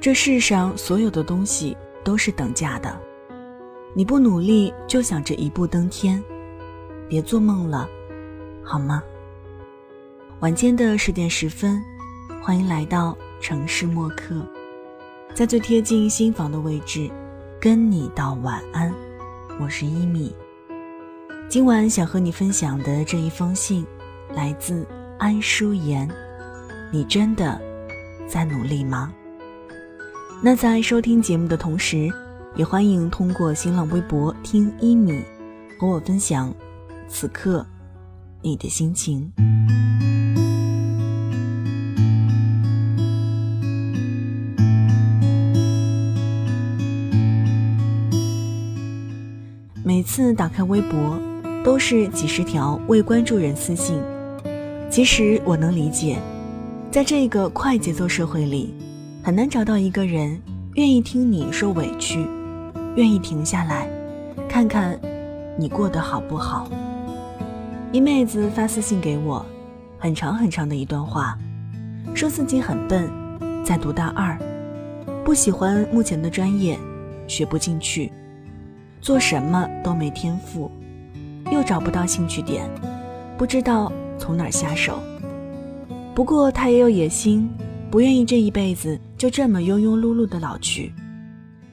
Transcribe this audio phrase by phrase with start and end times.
[0.00, 2.96] 这世上所有的东西都是等价的，
[3.94, 6.22] 你不努力就想着一步登天，
[7.08, 7.88] 别做梦了，
[8.62, 9.02] 好吗？
[10.38, 11.82] 晚间的十点十分，
[12.40, 14.46] 欢迎来到城市默客，
[15.34, 17.10] 在最贴近心房的位置，
[17.60, 18.94] 跟你道晚安。
[19.60, 20.32] 我是一米，
[21.48, 23.84] 今晚想和你分享的这一封信，
[24.32, 24.86] 来自
[25.18, 26.08] 安舒言。
[26.92, 27.60] 你真的
[28.28, 29.12] 在努力吗？
[30.40, 32.08] 那在收听节目的同时，
[32.54, 35.20] 也欢迎通过新浪微博听一米
[35.76, 36.54] 和我分享
[37.08, 37.66] 此刻
[38.40, 39.32] 你的心情。
[49.84, 51.20] 每次打开微博，
[51.64, 54.00] 都是几十条未关注人私信。
[54.88, 56.16] 其实我能理解，
[56.92, 58.72] 在这个快节奏社会里。
[59.28, 60.40] 很难找到一个人
[60.76, 62.26] 愿意听你受委屈，
[62.96, 63.86] 愿意停下来
[64.48, 64.98] 看看
[65.58, 66.66] 你过得好不好。
[67.92, 69.44] 一妹子发私信给我，
[69.98, 71.36] 很长很长的一段话，
[72.14, 73.06] 说自己很笨，
[73.62, 74.34] 在读大二，
[75.26, 76.78] 不喜欢目前的专业，
[77.26, 78.10] 学不进去，
[79.02, 80.70] 做什么都没天赋，
[81.52, 82.64] 又找不到兴趣点，
[83.36, 84.98] 不知道从哪下手。
[86.14, 87.46] 不过她也有野心。
[87.90, 90.92] 不愿意这一辈子就这么庸庸碌碌的老去，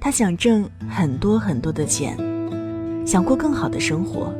[0.00, 2.16] 他想挣很多很多的钱，
[3.06, 4.34] 想过更好的生活，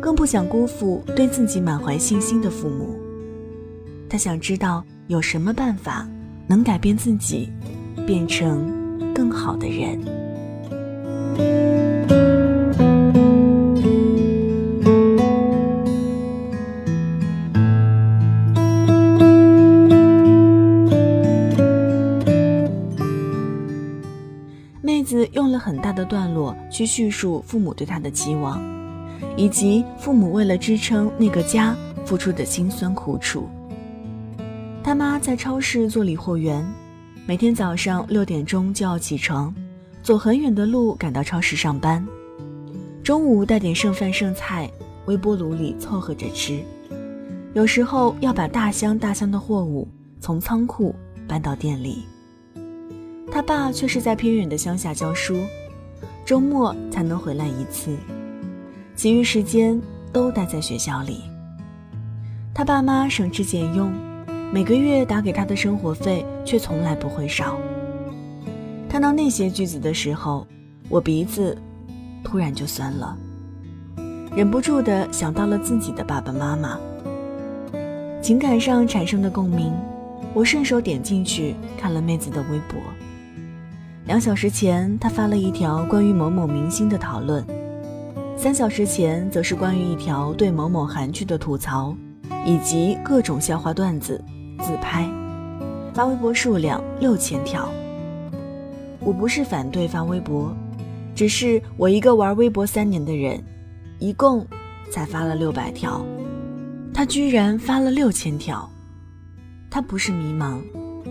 [0.00, 2.96] 更不想辜负对自己满怀信心的父母。
[4.08, 6.08] 他想知道有什么办法
[6.46, 7.50] 能改变自己，
[8.06, 8.72] 变成
[9.12, 9.98] 更好的人。
[25.62, 28.60] 很大的段落去叙述父母对他的期望，
[29.36, 33.48] 以及父母为了支撑那个家付出的辛酸苦楚。
[34.82, 36.66] 他妈在超市做理货员，
[37.26, 39.54] 每天早上六点钟就要起床，
[40.02, 42.04] 走很远的路赶到超市上班。
[43.04, 44.68] 中午带点剩饭剩菜，
[45.06, 46.60] 微波炉里凑合着吃。
[47.54, 49.86] 有时候要把大箱大箱的货物
[50.18, 50.92] 从仓库
[51.28, 52.02] 搬到店里。
[53.32, 55.38] 他爸却是在偏远的乡下教书，
[56.22, 57.96] 周末才能回来一次，
[58.94, 59.80] 其余时间
[60.12, 61.22] 都待在学校里。
[62.52, 63.90] 他爸妈省吃俭用，
[64.52, 67.56] 每个月打给他的生活费却从来不会少。
[68.86, 70.46] 看到那些句子的时候，
[70.90, 71.56] 我鼻子
[72.22, 73.16] 突然就酸了，
[74.36, 76.78] 忍不住的想到了自己的爸爸妈妈，
[78.20, 79.72] 情感上产生的共鸣，
[80.34, 82.78] 我顺手点进去看了妹子的微博。
[84.12, 87.42] 两小时前，他发了一条关于某某明星的讨论；
[88.36, 91.96] 三小时前，则是关于一条对某某韩剧的吐槽，
[92.44, 94.22] 以及各种笑话段子、
[94.58, 95.10] 自拍。
[95.94, 97.66] 发微博数量六千条。
[99.00, 100.54] 我不是反对发微博，
[101.14, 103.42] 只是我一个玩微博三年的人，
[103.98, 104.46] 一共
[104.90, 106.04] 才发了六百条，
[106.92, 108.68] 他居然发了六千条。
[109.70, 110.60] 他不是迷茫，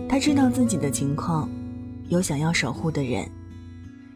[0.08, 1.50] 他知道自己的情况。
[2.12, 3.26] 有想要守护的人，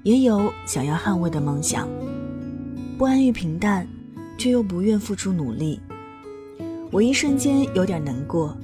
[0.02, 1.88] 也有想要捍卫的梦想。
[2.98, 3.88] 不安于平淡，
[4.36, 5.80] 却又不愿付出努力。
[6.92, 8.54] 我一瞬间有点难过。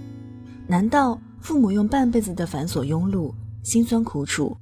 [0.66, 3.32] 难道父母用半辈子的繁琐庸碌、
[3.62, 4.54] 辛酸苦楚，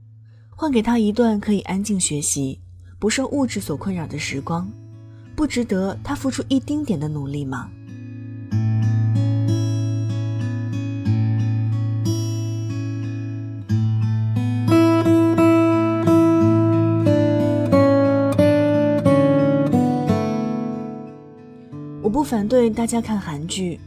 [0.50, 2.60] 换给他一段可以安静学习、
[3.00, 4.70] 不受物质所困扰的时光，
[5.34, 7.68] 不值得他付出一丁点的努力吗？
[22.30, 23.80] 反对大家看韩剧，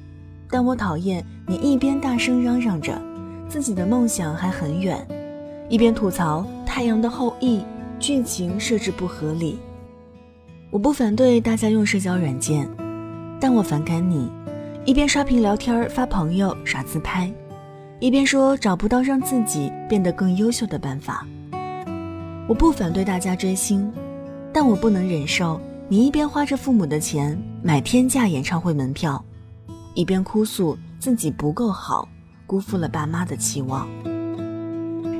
[0.49, 3.01] 但我讨厌你一边大声嚷嚷着
[3.47, 4.99] 自己的梦想还很远，
[5.69, 7.59] 一边吐槽《太阳的后裔》
[8.01, 9.57] 剧情设置不合理。
[10.71, 12.69] 我不反对大家用社交软件，
[13.39, 14.29] 但我反感你
[14.83, 17.31] 一边刷屏聊天发朋友耍自拍，
[18.01, 21.25] 一边说找不到让自己变得更优秀的办法。
[22.45, 23.89] 我不反对大家追星，
[24.51, 25.61] 但我不能忍受。
[25.87, 29.23] 你一边花着父母的钱买天价演唱会门票，
[29.93, 32.05] 一边哭诉自己不够好，
[32.45, 33.87] 辜负了爸妈的期望。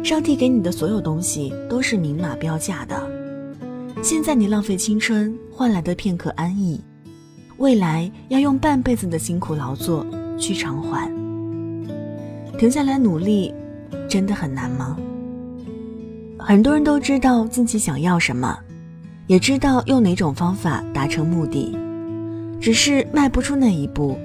[0.03, 3.01] 上帝给你的所有东西都是明码标价的，
[4.01, 6.83] 现在你浪费青春换来的片刻安逸，
[7.59, 10.05] 未来要用半辈子的辛苦劳作
[10.37, 11.09] 去偿还。
[12.59, 13.53] 停下来努力，
[14.09, 14.97] 真的很难吗？
[16.37, 18.59] 很多人都知道自己想要什么，
[19.27, 21.73] 也知道用哪种方法达成目的，
[22.63, 24.17] 只是迈不出那一步，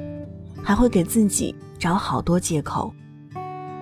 [0.63, 2.95] 还会给自己找好多借口：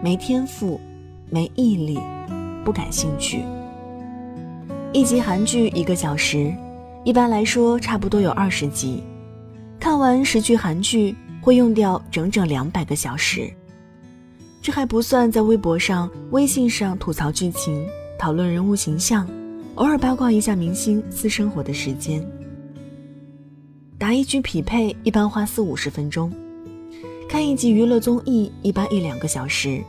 [0.02, 0.80] 没天赋、
[1.28, 2.00] 没毅力、
[2.64, 3.44] 不感兴趣。
[4.94, 6.50] 一集韩剧一个小时，
[7.04, 9.02] 一般来说差不多有二十集，
[9.78, 13.52] 看完十剧韩剧会用掉整整两百个小时。
[14.62, 17.86] 这还不算在微博上、微信上吐槽剧情。
[18.18, 19.28] 讨论人物形象，
[19.74, 22.26] 偶尔八卦一下明星私生活的时间。
[23.98, 26.30] 打一局匹配一般花四五十分钟，
[27.26, 29.82] 看一集娱乐综艺一般一两个小时，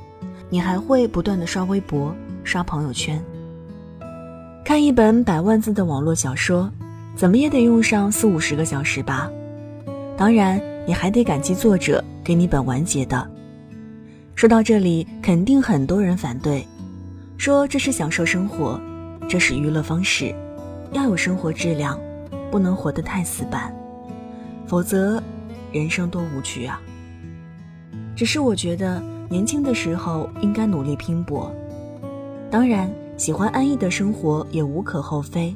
[0.49, 2.15] 你还会不断的刷微博、
[2.45, 3.21] 刷朋友圈。
[4.63, 6.71] 看一本百万字的网络小说，
[7.17, 9.29] 怎么也得用上四五十个小时吧？
[10.15, 13.29] 当然，你还得感激作者给你本完结的。
[14.35, 16.65] 说到这里，肯定很多人反对。
[17.37, 18.79] 说这是享受生活，
[19.27, 20.33] 这是娱乐方式，
[20.93, 21.99] 要有生活质量，
[22.49, 23.73] 不能活得太死板，
[24.67, 25.21] 否则
[25.71, 26.79] 人生多无趣啊！
[28.15, 31.51] 只是我觉得年轻的时候应该努力拼搏，
[32.51, 35.55] 当然喜欢安逸的生活也无可厚非。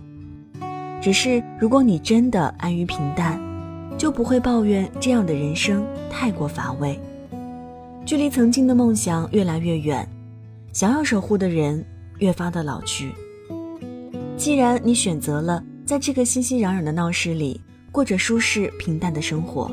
[1.02, 3.42] 只是如果你真的安于平淡，
[3.98, 7.00] 就不会抱怨这样的人生太过乏味，
[8.06, 10.08] 距离曾经的梦想越来越远。
[10.74, 11.84] 想要守护的人
[12.20, 13.12] 越发的老去。
[14.38, 17.60] 既然你选择了在这个熙熙攘攘的闹市里
[17.92, 19.70] 过着舒适平淡的生活，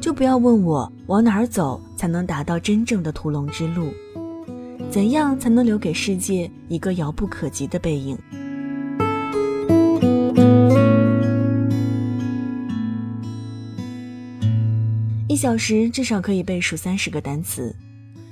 [0.00, 3.92] 就不要问我往哪儿走才能达到真正的屠龙之路，
[4.90, 8.18] 怎样才能留给世界一个遥不可及的背影？
[15.28, 17.74] 一小时至少可以背熟三十个单词。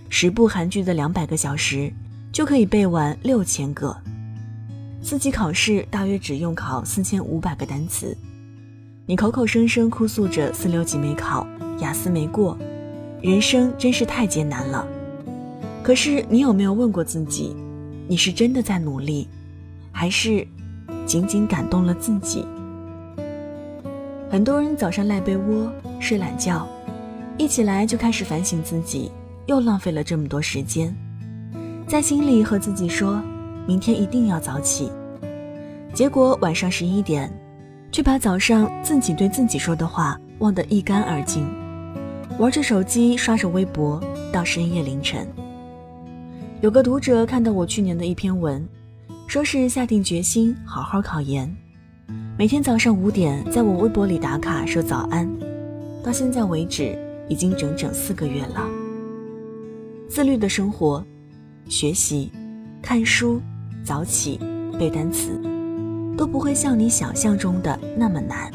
[0.09, 1.93] 十部韩剧的两百个小时，
[2.33, 3.95] 就可以背完六千个。
[5.03, 8.17] 四级考试大约只用考四千五百个单词，
[9.13, 11.47] 你口口声声哭诉着四六级没考，
[11.81, 12.57] 雅思没过，
[13.21, 14.89] 人生真是太艰难了。
[15.83, 17.55] 可是你有没有问过自己，
[18.09, 19.29] 你是真的在努力，
[19.93, 20.49] 还是
[21.05, 22.47] 仅仅感动了自己？
[24.31, 25.71] 很多人早上赖被窝
[26.01, 26.67] 睡懒觉，
[27.37, 29.13] 一起来就开始反省自己。
[29.45, 30.97] 又浪费了这么多时间，
[31.87, 33.21] 在心里和自己说，
[33.67, 34.91] 明天一定要早起。
[35.93, 37.31] 结果晚上十一点，
[37.93, 41.47] 却把早上自己对自己说的话忘得一干二净，
[42.39, 44.03] 玩着手机刷着微博
[44.33, 45.29] 到深夜凌晨。
[46.63, 48.67] 有个读者看到我去年的一篇文，
[49.27, 51.55] 说是下定决心好好考研，
[52.39, 55.31] 每天早上五点在我微博里打卡说早安，
[56.03, 56.99] 到现在为止
[57.29, 58.67] 已经整整四个月了。
[60.09, 61.05] 自律的生活，
[61.69, 62.33] 学习、
[62.81, 63.39] 看书、
[63.85, 64.41] 早起、
[64.79, 65.39] 背单词，
[66.17, 68.51] 都不会像你想象中的那么难。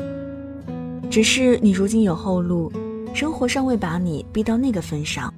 [1.10, 2.72] 只是你如今有后路，
[3.14, 5.34] 生活尚未把你逼到那个份上，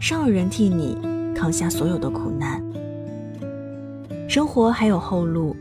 [0.00, 0.96] 尚有人替你
[1.34, 2.62] 扛下所有的苦难。
[4.28, 5.54] 生活还有后路，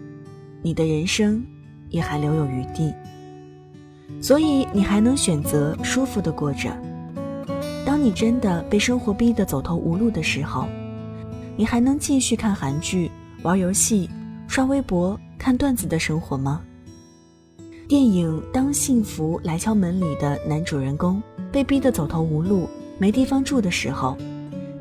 [0.61, 1.43] 你的人生
[1.89, 2.93] 也还留有余地，
[4.21, 6.69] 所以你还能选择舒服的过着。
[7.83, 10.67] 当你真的被生活逼得走投无路的时候，
[11.57, 14.09] 你还能继续看韩剧、玩游戏、
[14.47, 16.61] 刷微博、看段子的生活吗？
[17.87, 21.19] 电影《当幸福来敲门》里的男主人公
[21.51, 22.69] 被逼得走投无路、
[22.99, 24.15] 没地方住的时候，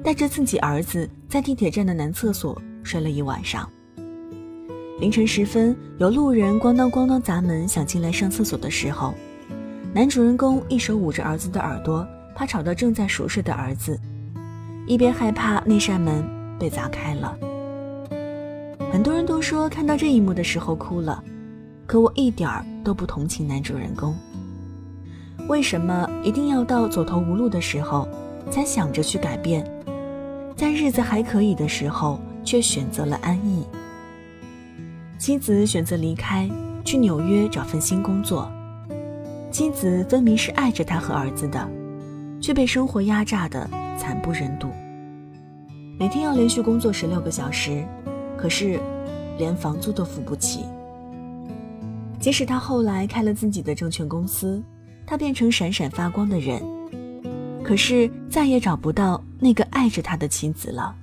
[0.04, 3.66] 带着自己儿子在地铁站的男厕所睡了一晚上。
[5.00, 9.14] 凌晨时分，有路人咣当咣当砸门想进来上厕所的时候，
[9.94, 12.06] 男主人公一手捂着儿子的耳朵。
[12.34, 13.98] 怕吵到正在熟睡的儿子，
[14.86, 16.22] 一边害怕那扇门
[16.58, 17.34] 被砸开了。
[18.92, 21.22] 很多人都说看到这一幕的时候哭了，
[21.86, 24.14] 可我一点儿都不同情男主人公。
[25.48, 28.06] 为什么一定要到走投无路的时候
[28.50, 29.64] 才想着去改变，
[30.56, 33.64] 在日子还可以的时候却选择了安逸？
[35.18, 36.48] 妻子选择离开，
[36.84, 38.50] 去纽约找份新工作。
[39.50, 41.68] 妻子分明是爱着他和儿子的。
[42.42, 43.68] 却被生活压榨的
[43.98, 44.70] 惨不忍睹。
[45.98, 47.84] 每天要连续工作十六个小时，
[48.40, 48.80] 可是
[49.38, 50.64] 连房租都付不起。
[52.18, 54.62] 即使他后来开了自己的证券公司，
[55.06, 56.62] 他变成闪闪发光的人，
[57.62, 60.94] 可是再也找不到那个爱着他的妻子了。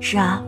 [0.00, 0.42] 是啊，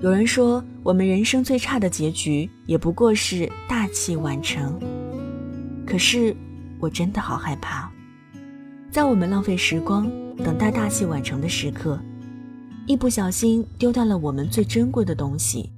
[0.00, 4.78] 有人说我们人生最差的结局也不过是大器晚成。
[5.86, 6.34] 可是
[6.80, 7.90] 我真的好害怕。
[8.90, 12.00] 在我们浪费时光、等待大器晚成的时刻，
[12.86, 15.72] 一不小心丢掉了我们最珍贵的东西，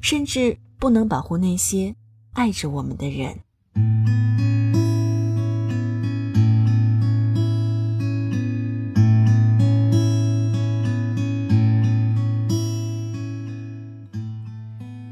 [0.00, 1.94] 甚至不能保护那些
[2.32, 3.32] 爱着我们的人。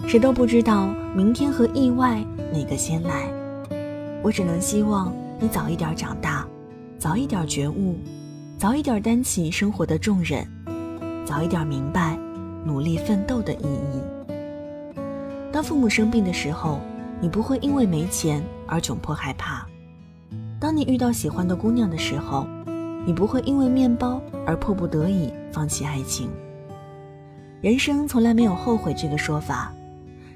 [0.09, 3.33] 谁都不知道明天和意外哪个先来，
[4.23, 6.45] 我只能希望你早一点长大，
[6.99, 7.97] 早一点觉悟，
[8.59, 10.45] 早一点担起生活的重任。
[11.25, 12.19] 早一点明白
[12.65, 14.03] 努力奋斗的意义。
[15.53, 16.81] 当父母生病的时候，
[17.21, 19.67] 你不会因为没钱而窘迫害怕；
[20.61, 22.47] 当你遇到喜欢的姑娘的时候，
[23.07, 26.29] 你不会因为面包而迫不得已放弃爱情。
[27.61, 29.73] 人生从来没有后悔这个说法，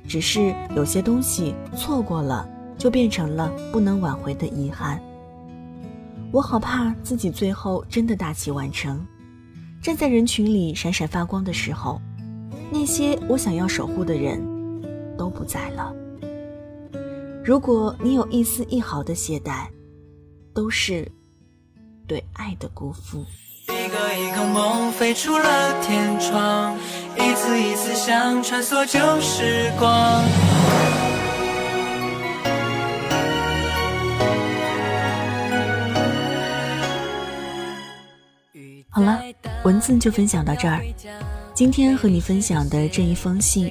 [0.07, 5.01] 只是有些东西错过了，就变成了不能挽回的遗憾。
[6.31, 9.05] 我好怕自己最后真的大器晚成。
[9.81, 12.01] 站在人群里闪闪发光的时候，
[12.71, 14.41] 那些我想要守护的人，
[15.17, 15.95] 都不在了。
[17.45, 19.67] 如果你有一丝一毫的懈怠，
[20.53, 21.11] 都是
[22.07, 23.25] 对爱的辜负。
[23.69, 26.77] 一个一个梦飞出了天窗，
[27.17, 30.23] 一次一次想穿梭旧时光。
[39.69, 40.83] 文字就分享到这儿。
[41.53, 43.71] 今天和你分享的这一封信，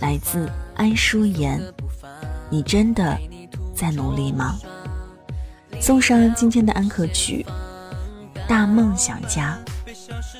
[0.00, 1.60] 来自安淑妍。
[2.48, 3.18] 你真的
[3.74, 4.56] 在努力吗？
[5.78, 7.44] 送上今天的安可曲
[8.48, 9.58] 《大梦想家》。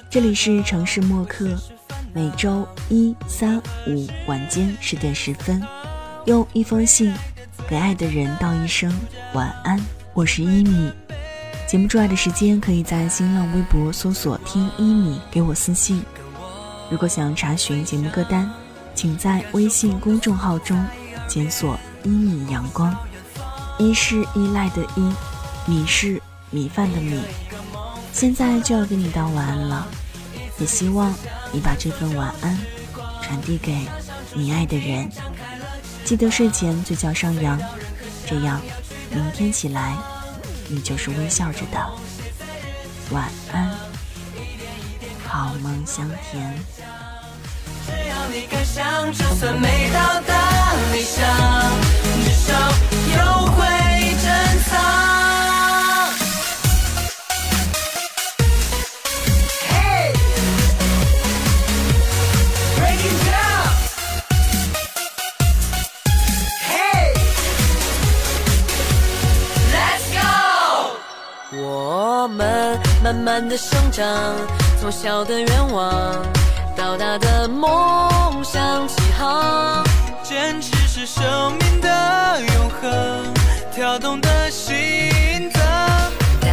[0.09, 1.55] 这里是城市默客，
[2.15, 5.63] 每周一、三、五晚间十点十分，
[6.25, 7.13] 用一封信
[7.69, 8.91] 给爱的人道一声
[9.35, 9.79] 晚安。
[10.15, 10.91] 我是一米。
[11.75, 16.01] 节目之外的时间，可以在新浪微博搜索“听一米”给我私信。
[16.89, 18.49] 如果想查询节目歌单，
[18.95, 20.81] 请在微信公众号中
[21.27, 22.97] 检索“一米阳光”。
[23.77, 25.13] 一是依赖的依，
[25.67, 27.21] 米是米饭的米。
[28.13, 29.85] 现在就要给你道晚安了，
[30.61, 31.13] 也希望
[31.51, 32.57] 你把这份晚安
[33.21, 33.77] 传递给
[34.33, 35.11] 你爱的人。
[36.05, 37.61] 记得睡前嘴角上扬，
[38.29, 38.61] 这样
[39.11, 39.97] 明天起来。
[40.69, 41.79] 你就是微笑着的，
[43.11, 43.71] 晚安，
[45.27, 46.55] 好梦香甜。
[47.87, 51.23] 只要你敢想，就算没到达理想，
[52.25, 52.55] 至少
[73.35, 74.07] 慢的生长，
[74.81, 75.93] 从小的愿望
[76.77, 77.69] 到大的梦
[78.45, 79.83] 想起航，
[80.23, 81.25] 坚持是生
[81.59, 83.35] 命的永恒，
[83.75, 85.61] 跳动的心脏，
[86.41, 86.49] 带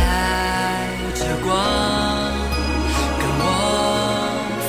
[1.13, 1.53] 着光
[3.19, 3.45] 跟我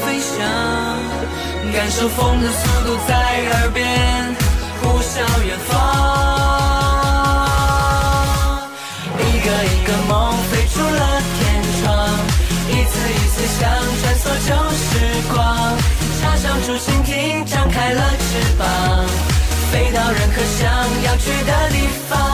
[0.04, 3.14] 飞翔，感受风的速度在
[3.54, 4.36] 耳边
[4.82, 6.01] 呼啸远方。
[13.46, 13.70] 想
[14.00, 14.90] 穿梭旧时
[15.32, 15.36] 光，
[16.20, 18.66] 插上竹蜻蜓，张开了翅膀，
[19.72, 20.62] 飞到任何想
[21.04, 22.31] 要去的地方。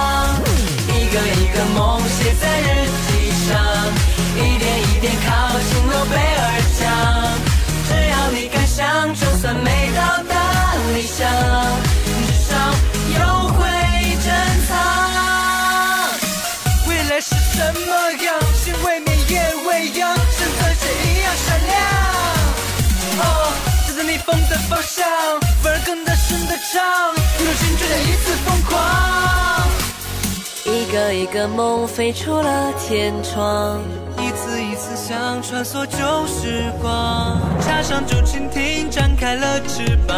[31.13, 33.81] 一个梦飞出了天窗，
[34.19, 40.17] 一次一次想穿梭旧时光，插上竹蜻蜓，展开了翅膀，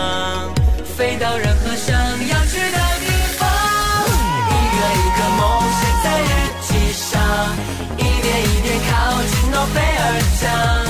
[0.97, 3.07] 飞到任何想要去的地
[3.39, 3.49] 方。
[4.49, 5.41] 一个一个梦
[5.79, 6.29] 写在日
[6.63, 7.21] 记上，
[7.97, 10.03] 一点一点靠近诺贝尔
[10.41, 10.90] 奖。